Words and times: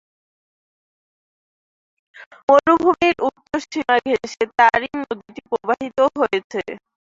মরুভূমির 2.47 3.17
উত্তর 3.27 3.59
সীমা 3.65 3.95
ঘেঁষে 4.05 4.43
তারিম 4.59 4.97
নদীটি 5.03 5.41
প্রবাহিত 5.49 5.97
হয়েছে। 6.19 6.61